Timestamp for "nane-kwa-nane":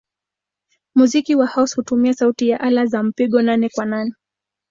3.41-4.13